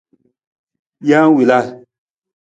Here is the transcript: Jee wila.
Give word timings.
Jee 1.07 1.29
wila. 1.35 1.59